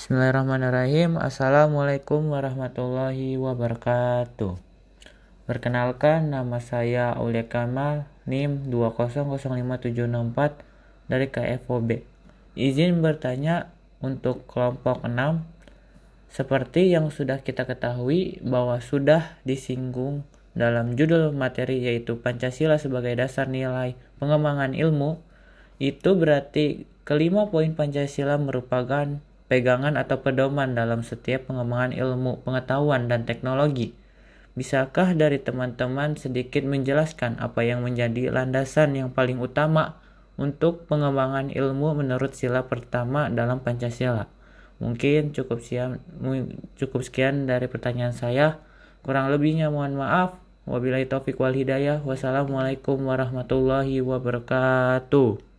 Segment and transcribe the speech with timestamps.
[0.00, 1.20] Bismillahirrahmanirrahim.
[1.20, 4.56] Assalamualaikum warahmatullahi wabarakatuh.
[5.44, 10.56] Perkenalkan nama saya Aulia Kamal NIM 2005764
[11.04, 12.00] dari KFOB.
[12.56, 15.44] Izin bertanya untuk kelompok 6
[16.32, 20.24] seperti yang sudah kita ketahui bahwa sudah disinggung
[20.56, 25.20] dalam judul materi yaitu Pancasila sebagai dasar nilai pengembangan ilmu
[25.76, 29.20] itu berarti kelima poin Pancasila merupakan
[29.50, 33.98] pegangan atau pedoman dalam setiap pengembangan ilmu, pengetahuan, dan teknologi.
[34.54, 39.98] Bisakah dari teman-teman sedikit menjelaskan apa yang menjadi landasan yang paling utama
[40.38, 44.30] untuk pengembangan ilmu menurut sila pertama dalam Pancasila?
[44.78, 45.98] Mungkin cukup siap,
[46.78, 48.62] cukup sekian dari pertanyaan saya.
[49.02, 50.38] Kurang lebihnya mohon maaf.
[50.64, 52.00] Wabillahi taufik wal hidayah.
[52.06, 55.49] Wassalamualaikum warahmatullahi wabarakatuh.